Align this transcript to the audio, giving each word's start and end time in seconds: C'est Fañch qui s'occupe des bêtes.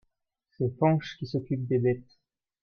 C'est 0.57 0.75
Fañch 0.79 1.15
qui 1.19 1.27
s'occupe 1.27 1.67
des 1.67 1.77
bêtes. 1.77 2.17